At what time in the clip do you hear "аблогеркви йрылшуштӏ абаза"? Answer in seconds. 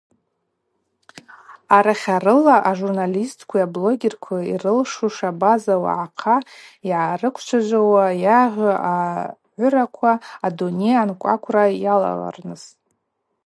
3.67-5.75